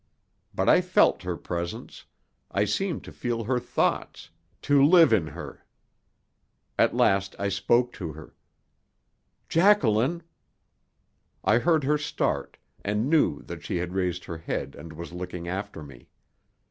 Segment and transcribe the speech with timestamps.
[0.51, 2.05] But I felt her presence;
[2.49, 4.31] I seemed to feel her thoughts,
[4.63, 5.63] to live in her.
[6.75, 8.33] At last I spoke to her.
[9.47, 10.23] "Jacqueline!"
[11.43, 15.47] I heard her start, and knew that she had raised her head and was looking
[15.47, 16.07] after me.